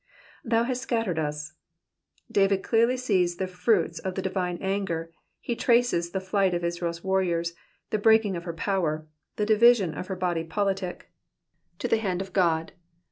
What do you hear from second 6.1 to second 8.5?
flight of Israelis warriors, the breaking of